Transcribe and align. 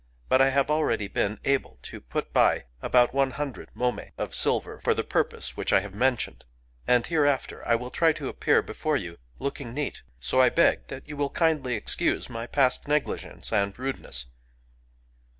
But 0.29 0.41
I 0.41 0.49
have 0.49 0.71
already 0.71 1.07
been 1.07 1.39
able 1.45 1.77
to 1.83 2.01
put 2.01 2.33
by 2.33 2.65
about 2.81 3.13
one 3.13 3.29
hundred 3.29 3.69
mommi 3.75 4.13
of 4.17 4.33
silver 4.33 4.79
for 4.83 4.95
the 4.95 5.03
purpose 5.03 5.55
which 5.55 5.71
I 5.71 5.81
have 5.81 5.93
mentioned; 5.93 6.43
and 6.87 7.05
hereafter 7.05 7.61
I 7.67 7.75
will 7.75 7.91
try 7.91 8.11
to 8.13 8.27
appear 8.27 8.63
before 8.63 8.97
you 8.97 9.19
looking 9.37 9.75
neat. 9.75 10.01
So 10.19 10.41
I 10.41 10.49
beg 10.49 10.87
that 10.87 11.07
you 11.07 11.15
will 11.15 11.29
kindly 11.29 11.75
excuse 11.75 12.31
my 12.31 12.47
past 12.47 12.87
negligence 12.87 13.53
and 13.53 13.77
rudeness." 13.77 14.25